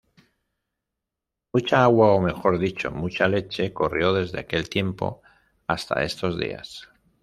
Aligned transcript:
Mucha 1.53 1.83
agua, 1.83 2.07
ó 2.15 2.19
mejor 2.21 2.57
dicho, 2.57 2.89
mucha 2.89 3.27
leche 3.27 3.71
corrió 3.71 4.13
desde 4.13 4.39
aquel 4.39 4.67
tiempo 4.67 5.21
hasta 5.67 6.01
estos 6.03 6.39
días. 6.39 6.89